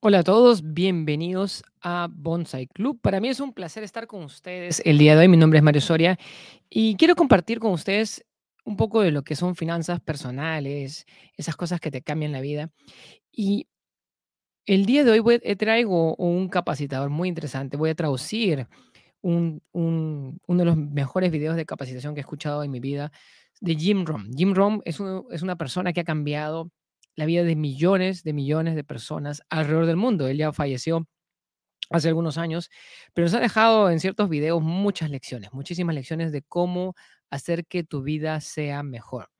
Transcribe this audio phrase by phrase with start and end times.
[0.00, 3.00] Hola a todos, bienvenidos a Bonsai Club.
[3.00, 5.28] Para mí es un placer estar con ustedes el día de hoy.
[5.28, 6.18] Mi nombre es Mario Soria
[6.70, 8.24] y quiero compartir con ustedes
[8.64, 11.04] un poco de lo que son finanzas personales,
[11.36, 12.70] esas cosas que te cambian la vida.
[13.32, 13.66] Y
[14.66, 17.76] el día de hoy eh, traigo un capacitador muy interesante.
[17.76, 18.68] Voy a traducir
[19.20, 23.10] un- un- uno de los mejores videos de capacitación que he escuchado en mi vida
[23.60, 24.30] de Jim Rohn.
[24.36, 24.54] Jim
[25.00, 26.70] un- es una persona que ha cambiado
[27.18, 30.28] la vida de millones de millones de personas alrededor del mundo.
[30.28, 31.08] Él ya falleció
[31.90, 32.70] hace algunos años,
[33.12, 36.94] pero nos ha dejado en ciertos videos muchas lecciones, muchísimas lecciones de cómo
[37.28, 39.30] hacer que tu vida sea mejor.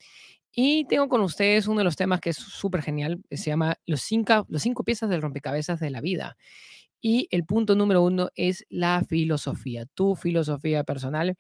[0.51, 4.01] Y tengo con ustedes uno de los temas que es súper genial, se llama los
[4.01, 6.37] cinco, los cinco piezas del rompecabezas de la vida.
[7.01, 11.37] Y el punto número uno es la filosofía, tu filosofía personal.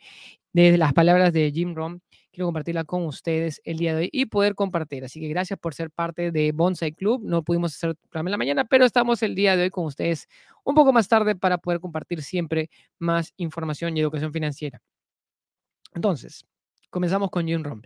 [0.52, 2.00] Desde las palabras de Jim Rohn,
[2.38, 5.04] quiero compartirla con ustedes el día de hoy y poder compartir.
[5.04, 7.22] Así que gracias por ser parte de Bonsai Club.
[7.24, 10.28] No pudimos hacer programa en la mañana, pero estamos el día de hoy con ustedes
[10.62, 14.80] un poco más tarde para poder compartir siempre más información y educación financiera.
[15.94, 16.46] Entonces,
[16.90, 17.82] comenzamos con Jim Rohn.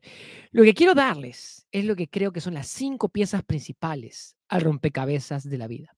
[0.51, 4.61] Lo que quiero darles es lo que creo que son las cinco piezas principales al
[4.61, 5.97] rompecabezas de la vida.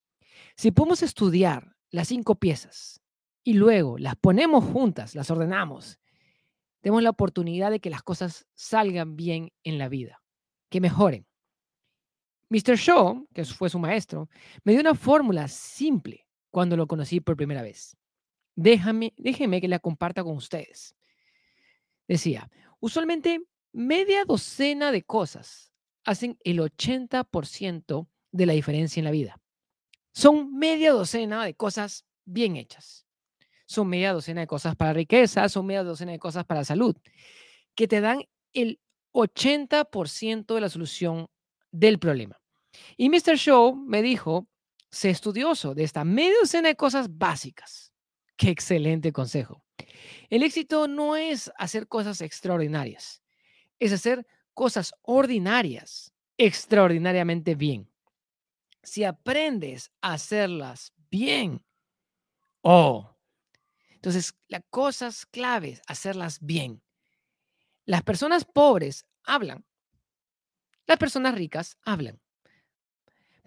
[0.56, 3.00] Si podemos estudiar las cinco piezas
[3.42, 5.98] y luego las ponemos juntas, las ordenamos,
[6.84, 10.22] tenemos la oportunidad de que las cosas salgan bien en la vida,
[10.68, 11.26] que mejoren.
[12.50, 12.76] Mr.
[12.76, 14.28] Shaw, que fue su maestro,
[14.64, 17.96] me dio una fórmula simple cuando lo conocí por primera vez.
[18.54, 20.94] Déjame, déjenme que la comparta con ustedes.
[22.06, 23.40] Decía, usualmente
[23.72, 25.72] media docena de cosas
[26.04, 29.40] hacen el 80% de la diferencia en la vida.
[30.12, 33.06] Son media docena de cosas bien hechas.
[33.66, 36.96] Son media docena de cosas para riqueza, son media docena de cosas para salud,
[37.74, 38.80] que te dan el
[39.12, 41.28] 80% de la solución
[41.70, 42.40] del problema.
[42.96, 43.36] Y Mr.
[43.36, 44.48] Show me dijo,
[44.90, 47.92] sé estudioso de esta media docena de cosas básicas.
[48.36, 49.64] Qué excelente consejo.
[50.30, 53.22] El éxito no es hacer cosas extraordinarias,
[53.78, 57.90] es hacer cosas ordinarias extraordinariamente bien.
[58.82, 61.64] Si aprendes a hacerlas bien,
[62.62, 63.13] oh,
[64.04, 66.82] entonces las cosas claves, hacerlas bien.
[67.86, 69.64] Las personas pobres hablan,
[70.86, 72.20] las personas ricas hablan,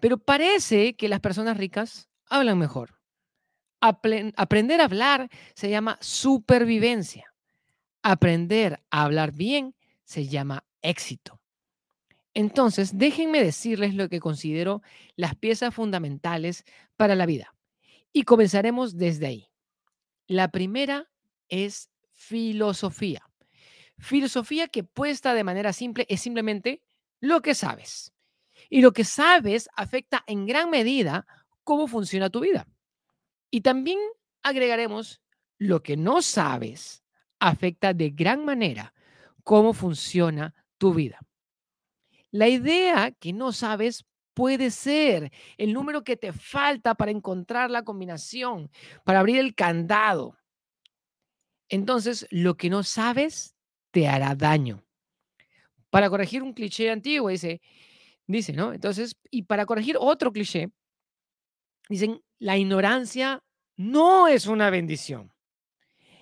[0.00, 2.98] pero parece que las personas ricas hablan mejor.
[3.80, 7.32] Apren- aprender a hablar se llama supervivencia.
[8.02, 11.40] Aprender a hablar bien se llama éxito.
[12.34, 14.82] Entonces, déjenme decirles lo que considero
[15.14, 16.64] las piezas fundamentales
[16.96, 17.54] para la vida.
[18.12, 19.48] Y comenzaremos desde ahí.
[20.28, 21.10] La primera
[21.48, 23.22] es filosofía.
[23.98, 26.82] Filosofía que puesta de manera simple es simplemente
[27.18, 28.12] lo que sabes.
[28.68, 31.26] Y lo que sabes afecta en gran medida
[31.64, 32.68] cómo funciona tu vida.
[33.50, 33.98] Y también
[34.42, 35.22] agregaremos
[35.56, 37.02] lo que no sabes
[37.40, 38.92] afecta de gran manera
[39.44, 41.20] cómo funciona tu vida.
[42.30, 44.04] La idea que no sabes
[44.38, 48.70] puede ser el número que te falta para encontrar la combinación,
[49.02, 50.38] para abrir el candado.
[51.68, 53.56] Entonces, lo que no sabes
[53.90, 54.84] te hará daño.
[55.90, 57.60] Para corregir un cliché antiguo, dice,
[58.28, 58.72] dice, ¿no?
[58.72, 60.70] Entonces, y para corregir otro cliché,
[61.88, 63.42] dicen, la ignorancia
[63.74, 65.32] no es una bendición.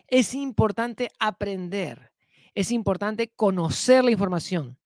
[0.06, 2.12] Es importante aprender,
[2.54, 4.78] es importante conocer la información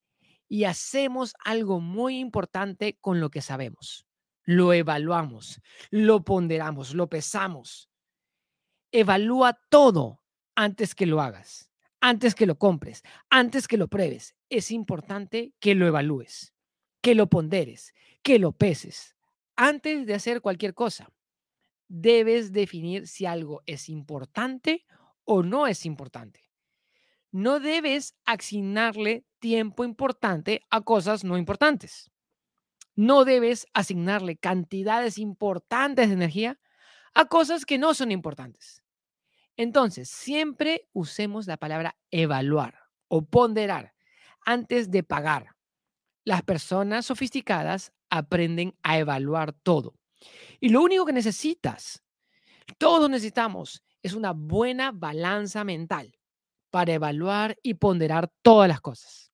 [0.50, 4.04] y hacemos algo muy importante con lo que sabemos.
[4.42, 7.88] Lo evaluamos, lo ponderamos, lo pesamos.
[8.90, 10.20] Evalúa todo
[10.56, 14.34] antes que lo hagas, antes que lo compres, antes que lo pruebes.
[14.48, 16.52] Es importante que lo evalúes,
[17.00, 17.94] que lo ponderes,
[18.24, 19.14] que lo peses.
[19.54, 21.12] Antes de hacer cualquier cosa,
[21.86, 24.84] debes definir si algo es importante
[25.22, 26.50] o no es importante.
[27.30, 32.10] No debes asignarle tiempo importante a cosas no importantes.
[32.94, 36.60] No debes asignarle cantidades importantes de energía
[37.14, 38.82] a cosas que no son importantes.
[39.56, 42.78] Entonces, siempre usemos la palabra evaluar
[43.08, 43.94] o ponderar
[44.44, 45.56] antes de pagar.
[46.24, 49.94] Las personas sofisticadas aprenden a evaluar todo.
[50.60, 52.02] Y lo único que necesitas,
[52.78, 56.16] todos necesitamos, es una buena balanza mental
[56.70, 59.29] para evaluar y ponderar todas las cosas.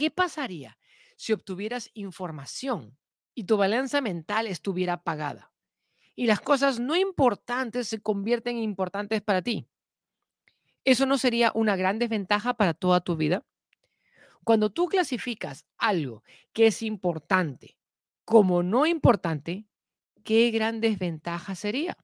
[0.00, 0.78] ¿Qué pasaría
[1.18, 2.96] si obtuvieras información
[3.34, 5.52] y tu balanza mental estuviera apagada?
[6.16, 9.68] Y las cosas no importantes se convierten en importantes para ti.
[10.86, 13.44] ¿Eso no sería una gran desventaja para toda tu vida?
[14.42, 16.24] Cuando tú clasificas algo
[16.54, 17.76] que es importante
[18.24, 19.66] como no importante,
[20.24, 21.98] qué gran desventaja sería.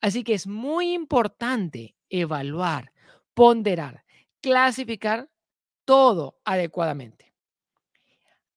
[0.00, 2.92] Así que es muy importante evaluar,
[3.34, 4.04] ponderar,
[4.40, 5.28] clasificar
[5.88, 7.32] todo adecuadamente.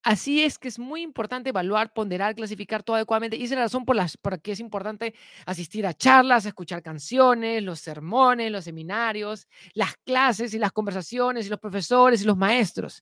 [0.04, 3.38] Así es que es muy importante evaluar, ponderar, clasificar todo adecuadamente.
[3.38, 4.06] Y esa es la razón por la
[4.44, 5.14] que es importante
[5.46, 11.50] asistir a charlas, escuchar canciones, los sermones, los seminarios, las clases y las conversaciones y
[11.50, 13.02] los profesores y los maestros.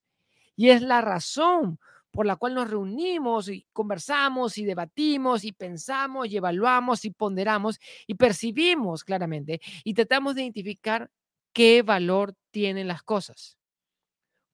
[0.55, 1.79] Y es la razón
[2.11, 7.79] por la cual nos reunimos y conversamos y debatimos y pensamos y evaluamos y ponderamos
[8.05, 11.09] y percibimos claramente y tratamos de identificar
[11.51, 13.58] qué valor tienen las cosas.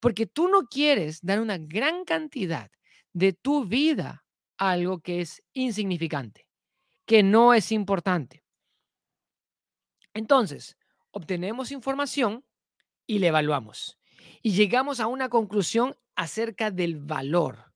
[0.05, 2.69] Porque tú no quieres dar una gran cantidad
[3.11, 4.23] de tu vida
[4.55, 6.47] a algo que es insignificante,
[7.07, 8.43] que no es importante.
[10.13, 10.77] Entonces,
[11.09, 12.45] obtenemos información
[13.07, 13.97] y la evaluamos.
[14.43, 17.73] Y llegamos a una conclusión acerca del valor.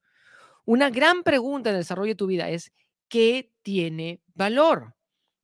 [0.64, 2.70] Una gran pregunta en el desarrollo de tu vida es,
[3.08, 4.94] ¿qué tiene valor?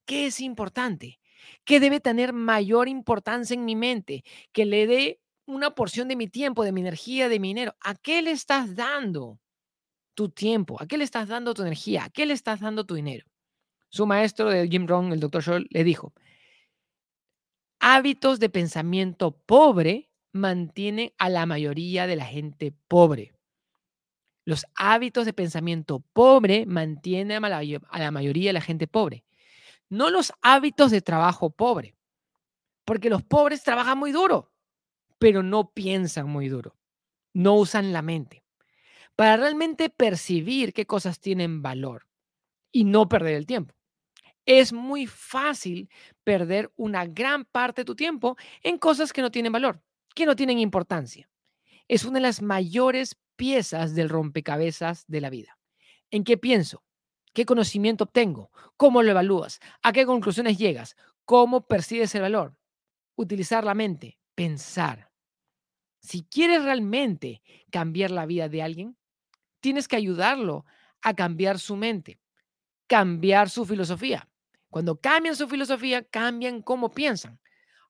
[0.04, 1.18] ¿Qué es importante?
[1.64, 4.22] ¿Qué debe tener mayor importancia en mi mente?
[4.52, 7.74] Que le dé una porción de mi tiempo, de mi energía, de mi dinero.
[7.80, 9.40] ¿A qué le estás dando
[10.14, 10.76] tu tiempo?
[10.80, 12.04] ¿A qué le estás dando tu energía?
[12.04, 13.26] ¿A qué le estás dando tu dinero?
[13.88, 16.12] Su maestro de Jim Rohn, el doctor Scholl, le dijo,
[17.78, 23.32] hábitos de pensamiento pobre mantienen a la mayoría de la gente pobre.
[24.44, 27.58] Los hábitos de pensamiento pobre mantienen a la,
[27.88, 29.24] a la mayoría de la gente pobre.
[29.88, 31.96] No los hábitos de trabajo pobre,
[32.84, 34.52] porque los pobres trabajan muy duro
[35.18, 36.76] pero no piensan muy duro,
[37.32, 38.42] no usan la mente
[39.16, 42.06] para realmente percibir qué cosas tienen valor
[42.70, 43.74] y no perder el tiempo.
[44.44, 45.90] Es muy fácil
[46.22, 49.82] perder una gran parte de tu tiempo en cosas que no tienen valor,
[50.14, 51.28] que no tienen importancia.
[51.88, 55.58] Es una de las mayores piezas del rompecabezas de la vida.
[56.10, 56.84] ¿En qué pienso?
[57.32, 58.50] ¿Qué conocimiento obtengo?
[58.76, 59.60] ¿Cómo lo evalúas?
[59.82, 60.96] ¿A qué conclusiones llegas?
[61.24, 62.56] ¿Cómo percibes el valor?
[63.16, 65.05] Utilizar la mente, pensar.
[66.00, 68.96] Si quieres realmente cambiar la vida de alguien,
[69.60, 70.64] tienes que ayudarlo
[71.02, 72.20] a cambiar su mente,
[72.86, 74.28] cambiar su filosofía.
[74.70, 77.40] Cuando cambian su filosofía, cambian cómo piensan.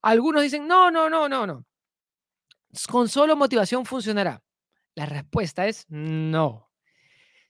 [0.03, 1.67] Algunos dicen, no, no, no, no, no.
[2.89, 4.43] Con solo motivación funcionará.
[4.95, 6.71] La respuesta es no.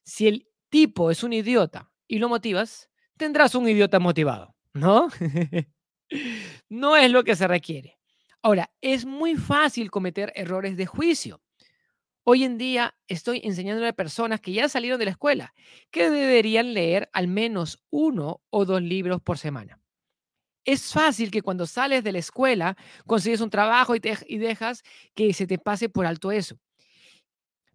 [0.05, 5.09] Si el tipo es un idiota y lo motivas, tendrás un idiota motivado, ¿no?
[6.69, 7.96] no es lo que se requiere.
[8.47, 11.43] Ahora, es muy fácil cometer errores de juicio.
[12.23, 15.53] Hoy en día estoy enseñándole a personas que ya salieron de la escuela
[15.91, 19.81] que deberían leer al menos uno o dos libros por semana.
[20.65, 24.85] Es fácil que cuando sales de la escuela consigues un trabajo y, y dejas
[25.17, 26.57] que se te pase por alto eso.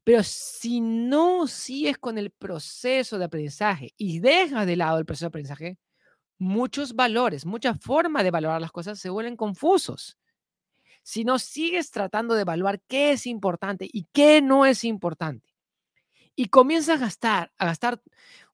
[0.06, 5.26] Pero si no sigues con el proceso de aprendizaje y dejas de lado el proceso
[5.26, 5.78] de aprendizaje,
[6.38, 10.18] muchos valores, muchas formas de valorar las cosas se vuelven confusos
[11.04, 15.52] si no sigues tratando de evaluar qué es importante y qué no es importante,
[16.36, 18.02] y comienzas a gastar, a gastar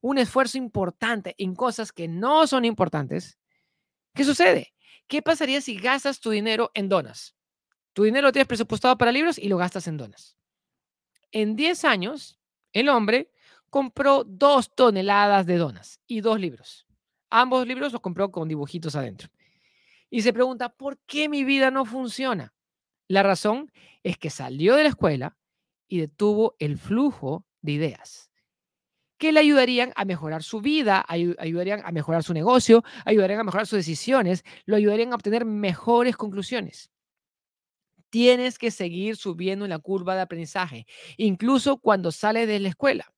[0.00, 3.38] un esfuerzo importante en cosas que no son importantes,
[4.14, 4.74] ¿qué sucede?
[5.06, 7.34] ¿Qué pasaría si gastas tu dinero en donas?
[7.92, 10.36] Tu dinero lo tienes presupuestado para libros y lo gastas en donas.
[11.32, 12.38] En 10 años,
[12.72, 13.32] el hombre
[13.70, 16.86] compró dos toneladas de donas y dos libros.
[17.30, 19.28] Ambos libros los compró con dibujitos adentro
[20.10, 22.54] y se pregunta, ¿por qué mi vida no funciona?
[23.08, 23.72] La razón
[24.02, 25.38] es que salió de la escuela
[25.88, 28.28] y detuvo el flujo de ideas
[29.18, 33.66] que le ayudarían a mejorar su vida, ayudarían a mejorar su negocio, ayudarían a mejorar
[33.66, 36.90] sus decisiones, lo ayudarían a obtener mejores conclusiones.
[38.10, 40.86] Tienes que seguir subiendo en la curva de aprendizaje,
[41.16, 43.12] incluso cuando sales de la escuela.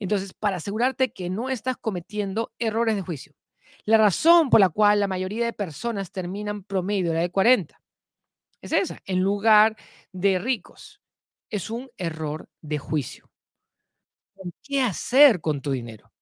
[0.00, 3.34] Entonces, para asegurarte que no estás cometiendo errores de juicio,
[3.84, 7.82] la razón por la cual la mayoría de personas terminan promedio la de 40
[8.62, 9.76] es esa, en lugar
[10.12, 11.00] de ricos.
[11.50, 13.28] Es un error de juicio.
[14.62, 16.12] ¿Qué hacer con tu dinero?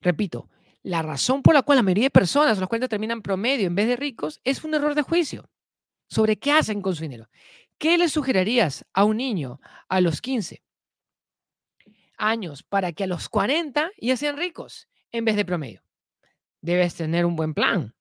[0.00, 0.48] Repito,
[0.82, 3.86] la razón por la cual la mayoría de personas, los 40 terminan promedio en vez
[3.86, 5.48] de ricos, es un error de juicio
[6.08, 7.28] sobre qué hacen con su dinero.
[7.78, 10.62] ¿Qué le sugerirías a un niño a los 15
[12.16, 14.88] años para que a los 40 ya sean ricos?
[15.12, 15.82] En vez de promedio.
[16.60, 17.94] Debes tener un buen plan.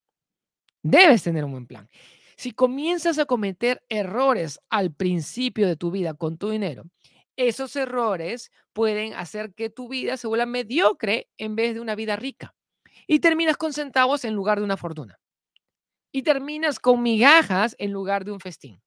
[0.84, 1.90] Debes tener un buen plan.
[2.36, 6.86] Si comienzas a cometer errores al principio de tu vida con tu dinero,
[7.36, 12.16] esos errores pueden hacer que tu vida se vuelva mediocre en vez de una vida
[12.16, 12.56] rica.
[13.08, 15.20] Y terminas con centavos en lugar de una fortuna.
[16.12, 18.82] Y terminas con migajas en lugar de un festín.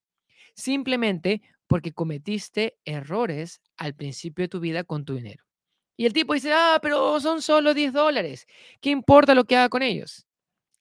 [0.54, 5.45] Simplemente porque cometiste errores al principio de tu vida con tu dinero.
[5.96, 8.46] Y el tipo dice, ah, pero son solo 10 dólares.
[8.80, 10.26] ¿Qué importa lo que haga con ellos?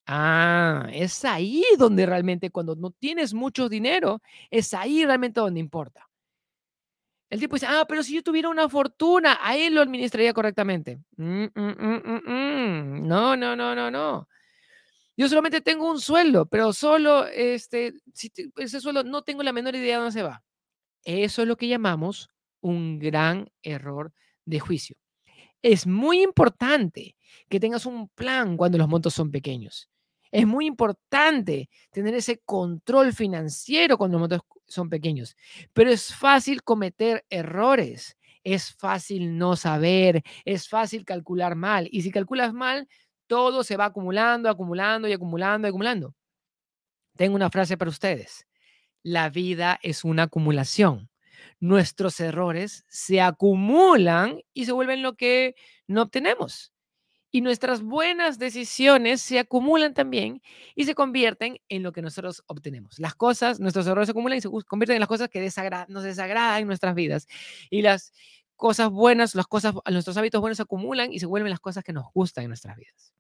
[0.05, 6.10] Ah, es ahí donde realmente cuando no tienes mucho dinero, es ahí realmente donde importa.
[7.29, 11.00] El tipo dice, ah, pero si yo tuviera una fortuna, ahí lo administraría correctamente.
[11.17, 14.27] Mm, mm, mm, no, no, no, no, no.
[15.17, 17.93] Yo solamente tengo un sueldo, pero solo este,
[18.58, 20.43] ese sueldo no tengo la menor idea de dónde se va.
[21.05, 22.29] Eso es lo que llamamos
[22.62, 24.13] un gran error
[24.46, 24.98] de juicio.
[25.63, 27.15] Es muy importante
[27.50, 29.89] que tengas un plan cuando los montos son pequeños.
[30.29, 35.38] Es muy importante tener ese control financiero cuando los montos son pequeños,
[35.72, 38.17] pero es fácil cometer errores.
[38.43, 41.88] Es fácil no saber, es fácil calcular mal.
[41.91, 42.89] Y si calculas mal,
[43.27, 46.13] todo se va acumulando, acumulando y acumulando y acumulando.
[47.15, 48.46] Tengo una frase para ustedes.
[49.01, 51.10] La vida es una acumulación
[51.63, 55.55] nuestros errores se acumulan y se vuelven lo que
[55.88, 56.74] no obtenemos.
[57.32, 60.41] Y nuestras buenas decisiones se acumulan también
[60.75, 63.00] y se convierten en lo que nosotros obtenemos.
[63.00, 65.39] Las cosas, nuestros errores se acumulan y se convierten en las cosas que
[65.88, 67.27] nos desagradan en nuestras vidas.
[67.70, 68.12] Y las
[68.58, 71.93] cosas buenas, las cosas, nuestros hábitos buenos se acumulan y se vuelven las cosas que
[71.93, 73.13] nos gustan en nuestras vidas.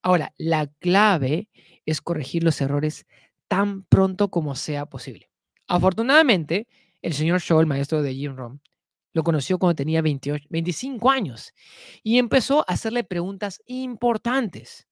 [0.00, 1.48] Ahora, la clave
[1.86, 3.04] es corregir los errores
[3.48, 5.28] tan pronto como sea posible.
[5.66, 6.68] Afortunadamente,
[7.02, 8.60] el señor Shaw, el maestro de Jim Rohn,
[9.12, 11.52] lo conoció cuando tenía 28, 25 años
[12.02, 14.86] y empezó a hacerle preguntas importantes.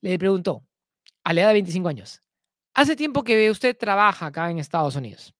[0.00, 0.64] Le preguntó,
[1.24, 2.22] a la edad de 25 años,
[2.72, 5.34] hace tiempo que usted trabaja acá en Estados Unidos.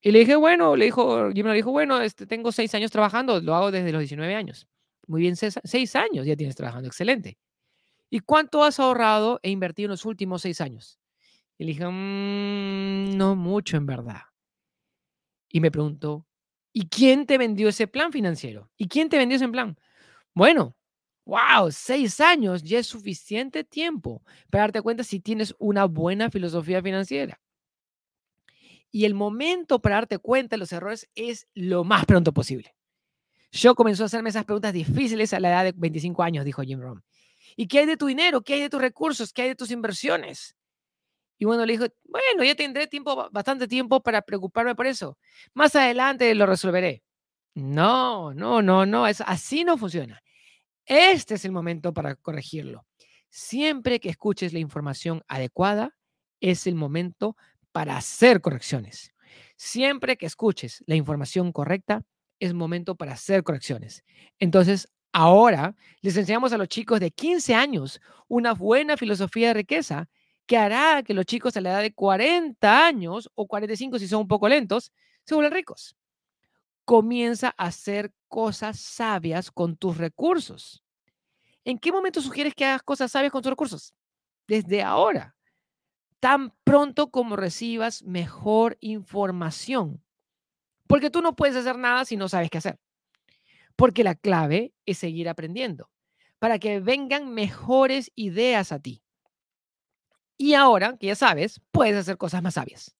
[0.00, 3.40] Y le dije, bueno, le dijo, Jim le dijo, bueno, este, tengo seis años trabajando,
[3.40, 4.68] lo hago desde los 19 años.
[5.06, 7.38] Muy bien, seis, años ya tienes trabajando, excelente.
[8.10, 11.00] ¿Y cuánto has ahorrado e invertido en los últimos seis años?
[11.58, 14.22] Y le dije, mm, no mucho en verdad
[15.54, 16.26] y me preguntó,
[16.72, 18.72] ¿y quién te vendió ese plan financiero?
[18.76, 19.78] ¿Y quién te vendió ese plan?
[20.34, 20.76] Bueno,
[21.24, 26.82] wow, seis años ya es suficiente tiempo para darte cuenta si tienes una buena filosofía
[26.82, 27.40] financiera.
[28.90, 32.74] Y el momento para darte cuenta de los errores es lo más pronto posible.
[33.52, 36.80] Yo comenzó a hacerme esas preguntas difíciles a la edad de 25 años, dijo Jim
[36.80, 37.04] Rohn.
[37.54, 38.42] ¿Y qué hay de tu dinero?
[38.42, 39.32] ¿Qué hay de tus recursos?
[39.32, 40.56] ¿Qué hay de tus inversiones?
[41.44, 45.18] Y bueno, le dijo, bueno, ya tendré tiempo, bastante tiempo para preocuparme por eso.
[45.52, 47.02] Más adelante lo resolveré.
[47.54, 50.22] No, no, no, no, es, así no funciona.
[50.86, 52.86] Este es el momento para corregirlo.
[53.28, 55.90] Siempre que escuches la información adecuada,
[56.40, 57.36] es el momento
[57.72, 59.12] para hacer correcciones.
[59.58, 62.04] Siempre que escuches la información correcta,
[62.40, 64.02] es momento para hacer correcciones.
[64.38, 70.08] Entonces, ahora les enseñamos a los chicos de 15 años una buena filosofía de riqueza
[70.46, 74.22] que hará que los chicos a la edad de 40 años o 45 si son
[74.22, 74.92] un poco lentos,
[75.24, 75.96] se vuelvan ricos.
[76.84, 80.82] Comienza a hacer cosas sabias con tus recursos.
[81.64, 83.94] ¿En qué momento sugieres que hagas cosas sabias con tus recursos?
[84.46, 85.34] Desde ahora,
[86.20, 90.02] tan pronto como recibas mejor información.
[90.86, 92.78] Porque tú no puedes hacer nada si no sabes qué hacer.
[93.76, 95.90] Porque la clave es seguir aprendiendo
[96.38, 99.03] para que vengan mejores ideas a ti.
[100.40, 102.94] Y ahora que ya sabes, puedes hacer cosas más sabias.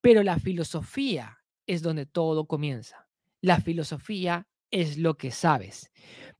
[0.00, 3.08] Pero la filosofía es donde todo comienza.
[3.40, 5.90] La filosofía es lo que sabes.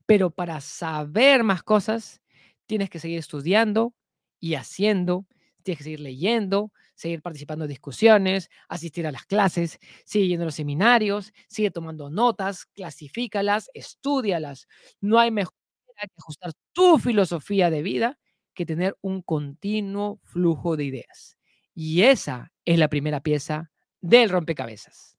[0.05, 2.21] Pero para saber más cosas,
[2.67, 3.93] tienes que seguir estudiando
[4.39, 5.27] y haciendo,
[5.63, 10.47] tienes que seguir leyendo, seguir participando en discusiones, asistir a las clases, sigue yendo a
[10.47, 14.67] los seminarios, sigue tomando notas, clasifícalas, estudialas.
[15.01, 15.53] No hay mejor
[15.87, 18.19] manera que ajustar tu filosofía de vida
[18.59, 21.37] que tener un continuo flujo de ideas.
[21.73, 25.17] Y esa es la primera pieza del rompecabezas,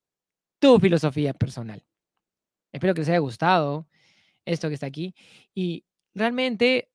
[0.58, 1.82] tu filosofía personal.
[2.70, 3.88] Espero que les haya gustado
[4.44, 5.14] esto que está aquí.
[5.54, 6.90] Y realmente,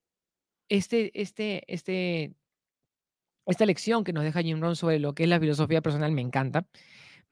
[0.68, 2.36] este, este, este,
[3.44, 6.22] esta lección que nos deja Jim Rohn sobre lo que es la filosofía personal me
[6.22, 6.64] encanta.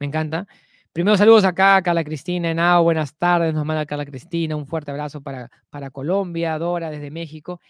[0.00, 0.49] Me encanta.
[0.92, 5.21] Primero, saludos acá Carla Cristina Henao, buenas tardes, nos manda Carla Cristina, un fuerte abrazo
[5.21, 7.61] para, para Colombia, Dora desde México.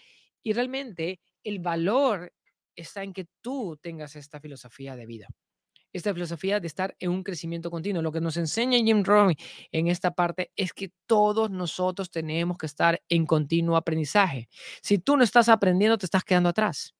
[0.43, 2.33] Y realmente el valor
[2.77, 5.29] está en que tú tengas esta filosofía de vida,
[5.93, 8.03] esta filosofía de estar en un crecimiento continuo.
[8.03, 9.35] Lo que nos enseña Jim Rohn
[9.71, 14.49] en esta parte es que todos nosotros tenemos que estar en continuo aprendizaje.
[14.83, 16.95] Si tú no estás aprendiendo, te estás quedando atrás.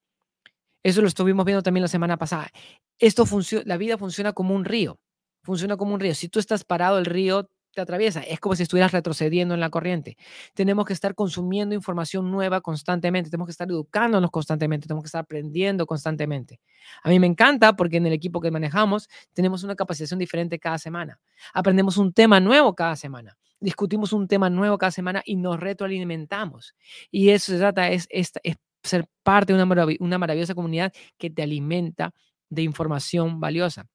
[0.85, 2.51] Eso lo estuvimos viendo también la semana pasada.
[2.99, 5.01] Esto funciona, la vida funciona como un río.
[5.43, 6.15] Funciona como un río.
[6.15, 8.21] Si tú estás parado, el río te atraviesa.
[8.21, 10.17] Es como si estuvieras retrocediendo en la corriente.
[10.55, 15.23] Tenemos que estar consumiendo información nueva constantemente, tenemos que estar educándonos constantemente, tenemos que estar
[15.23, 16.61] aprendiendo constantemente.
[17.03, 20.79] A mí me encanta porque en el equipo que manejamos tenemos una capacitación diferente cada
[20.79, 21.19] semana.
[21.53, 23.37] Aprendemos un tema nuevo cada semana.
[23.61, 26.75] discutimos un tema nuevo cada semana y nos retroalimentamos.
[27.11, 31.31] Y eso se trata, es, es, es ser parte de una, una maravillosa comunidad que
[31.31, 32.13] te alimenta
[32.51, 33.87] de información valiosa.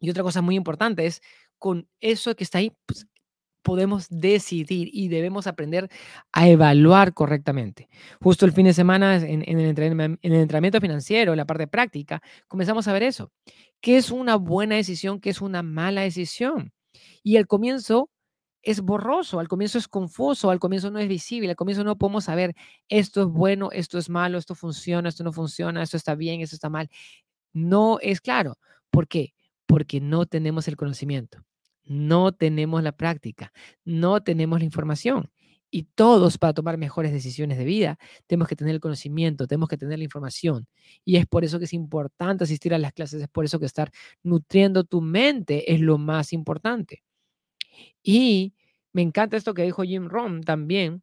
[0.00, 1.22] Y otra cosa muy importante es,
[1.64, 3.06] con eso que está ahí, pues,
[3.62, 5.88] podemos decidir y debemos aprender
[6.30, 7.88] a evaluar correctamente.
[8.20, 12.86] Justo el fin de semana en, el, en entrenamiento financiero, en la parte práctica, comenzamos
[12.86, 13.32] a ver eso.
[13.80, 15.20] ¿Qué es una buena decisión?
[15.20, 16.74] ¿Qué es una mala decisión?
[17.22, 18.10] Y al comienzo
[18.60, 22.24] es borroso, al comienzo es confuso, al comienzo no es visible, al comienzo no podemos
[22.24, 22.54] saber
[22.90, 26.56] esto es bueno, esto es malo, esto funciona, esto no funciona, esto está bien, esto
[26.56, 26.90] está mal.
[27.54, 28.58] No es claro.
[28.90, 29.32] ¿Por qué?
[29.64, 31.42] Porque no tenemos el conocimiento,
[31.84, 33.52] no tenemos la práctica,
[33.84, 35.30] no tenemos la información.
[35.70, 37.98] Y todos para tomar mejores decisiones de vida
[38.28, 40.68] tenemos que tener el conocimiento, tenemos que tener la información.
[41.04, 43.66] Y es por eso que es importante asistir a las clases, es por eso que
[43.66, 43.90] estar
[44.22, 47.02] nutriendo tu mente es lo más importante.
[48.02, 48.54] Y
[48.92, 51.02] me encanta esto que dijo Jim Rohn también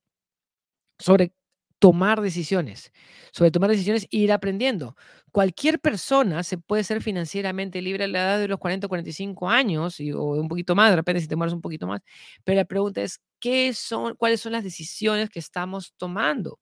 [0.99, 1.33] sobre
[1.81, 2.91] tomar decisiones,
[3.33, 4.95] sobre tomar decisiones e ir aprendiendo.
[5.31, 9.49] Cualquier persona se puede ser financieramente libre a la edad de los 40 o 45
[9.49, 12.01] años y, o un poquito más, de repente si te mueres un poquito más,
[12.43, 16.59] pero la pregunta es, ¿qué son, cuáles son las decisiones que estamos tomando?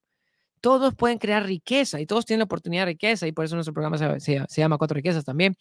[0.62, 3.74] Todos pueden crear riqueza y todos tienen la oportunidad de riqueza y por eso nuestro
[3.74, 5.58] programa se, se llama Cuatro Riquezas también.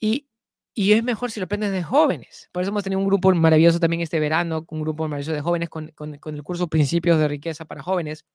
[0.00, 0.28] Y
[0.78, 2.50] y es mejor si lo aprendes de jóvenes.
[2.52, 5.70] Por eso hemos tenido un grupo maravilloso también este verano, un grupo maravilloso de jóvenes
[5.70, 8.26] con, con, el curso Principios de Riqueza para Jóvenes,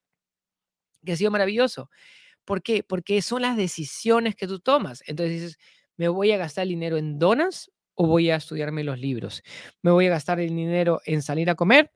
[1.06, 1.92] que ha sido maravilloso.
[2.44, 2.82] ¿Por qué?
[2.82, 5.04] Porque son las decisiones que tú tomas.
[5.06, 5.60] Entonces dices,
[5.98, 9.44] ¿me voy a gastar el dinero en donas o voy a estudiarme los libros?
[9.84, 11.92] ¿Me voy a gastar el dinero en salir a comer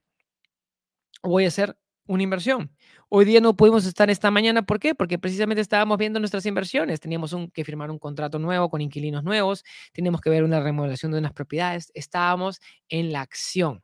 [1.23, 1.75] o voy a hacer
[2.07, 2.71] una inversión?
[3.09, 4.95] Hoy día no pudimos estar esta mañana, ¿por qué?
[4.95, 6.99] Porque precisamente estábamos viendo nuestras inversiones.
[6.99, 11.19] Teníamos que firmar un contrato nuevo con inquilinos nuevos, teníamos que ver una remodelación de
[11.19, 11.91] unas propiedades.
[11.93, 12.59] Estábamos
[12.89, 13.81] en la acción.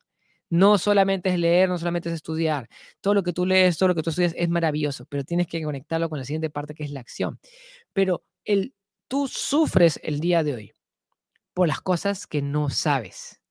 [0.50, 2.68] No solamente es leer, no solamente es estudiar.
[3.00, 5.64] Todo lo que tú lees, todo lo que tú estudias es maravilloso, pero tienes que
[5.64, 7.40] conectarlo con la siguiente parte que es la acción.
[7.94, 8.74] Pero el,
[9.08, 10.74] tú sufres el día de hoy
[11.54, 13.42] por las cosas que no sabes.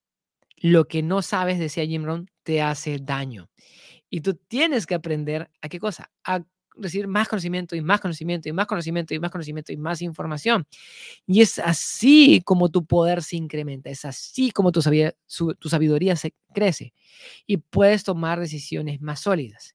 [0.56, 3.48] Lo que no sabes, decía Jim Rohn, te hace daño.
[4.10, 6.10] Y tú tienes que aprender a qué cosa?
[6.24, 6.42] A
[6.76, 10.66] recibir más conocimiento y más conocimiento y más conocimiento y más conocimiento y más información.
[11.26, 16.92] Y es así como tu poder se incrementa, es así como tu sabiduría, se crece
[17.46, 19.74] y puedes tomar decisiones más sólidas.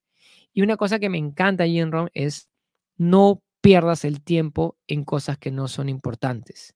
[0.54, 2.50] Y una cosa que me encanta allí en Rom es
[2.98, 6.76] no pierdas el tiempo en cosas que no son importantes.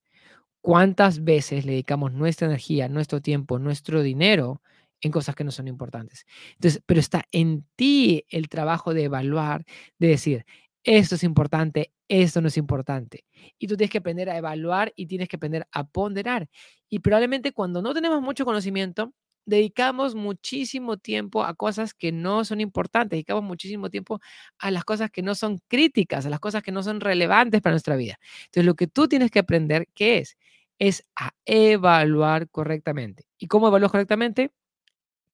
[0.62, 4.62] ¿Cuántas veces le dedicamos nuestra energía, nuestro tiempo, nuestro dinero
[5.02, 6.26] en cosas que no son importantes.
[6.56, 9.66] Entonces, pero está en ti el trabajo de evaluar,
[10.00, 10.46] de decir,
[10.84, 13.26] esto es importante, esto no es importante.
[13.60, 16.50] Y tú tienes que aprender a evaluar y tienes que aprender a ponderar.
[16.90, 19.14] Y probablemente cuando no tenemos mucho conocimiento,
[19.46, 24.20] dedicamos muchísimo tiempo a cosas que no son importantes, dedicamos muchísimo tiempo
[24.60, 27.74] a las cosas que no son críticas, a las cosas que no son relevantes para
[27.74, 28.20] nuestra vida.
[28.46, 30.38] Entonces, lo que tú tienes que aprender, ¿qué es?
[30.80, 33.26] Es a evaluar correctamente.
[33.38, 34.52] ¿Y cómo evaluar correctamente?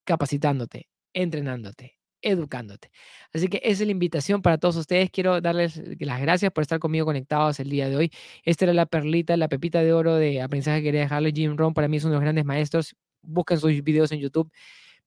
[0.06, 2.92] Capacitándote, entrenándote, educándote.
[3.34, 5.10] Así que esa es la invitación para todos ustedes.
[5.12, 8.12] Quiero darles las gracias por estar conmigo conectados el día de hoy.
[8.44, 11.32] Esta era la perlita, la pepita de oro de aprendizaje que quería dejarle.
[11.34, 12.96] Jim Rohn para mí es uno de los grandes maestros.
[13.22, 14.52] Busquen sus videos en YouTube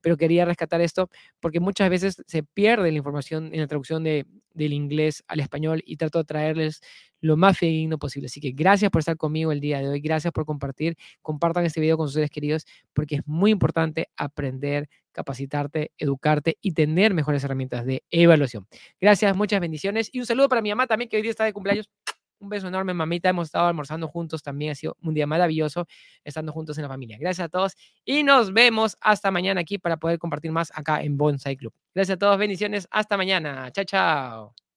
[0.01, 1.09] pero quería rescatar esto
[1.39, 5.81] porque muchas veces se pierde la información en la traducción de, del inglés al español
[5.85, 6.81] y trato de traerles
[7.21, 8.27] lo más fidedigno posible.
[8.27, 11.81] Así que gracias por estar conmigo el día de hoy, gracias por compartir, compartan este
[11.81, 17.43] video con sus seres queridos porque es muy importante aprender, capacitarte, educarte y tener mejores
[17.43, 18.67] herramientas de evaluación.
[19.01, 21.53] Gracias, muchas bendiciones y un saludo para mi mamá también que hoy día está de
[21.53, 21.89] cumpleaños.
[22.39, 23.29] Un beso enorme, mamita.
[23.29, 24.71] Hemos estado almorzando juntos también.
[24.71, 25.87] Ha sido un día maravilloso
[26.23, 27.17] estando juntos en la familia.
[27.19, 27.75] Gracias a todos
[28.05, 31.73] y nos vemos hasta mañana aquí para poder compartir más acá en Bonsai Club.
[31.93, 32.37] Gracias a todos.
[32.37, 32.87] Bendiciones.
[32.91, 33.71] Hasta mañana.
[33.71, 34.68] Chao, chao.